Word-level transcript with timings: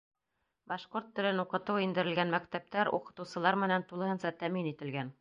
Башҡорт 0.71 1.11
телен 1.19 1.41
уҡытыу 1.43 1.83
индерелгән 1.85 2.33
мәктәптәр 2.37 2.93
уҡытыусылар 2.99 3.63
менән 3.67 3.89
тулыһынса 3.93 4.37
тәьмин 4.43 4.77
ителгән. 4.77 5.09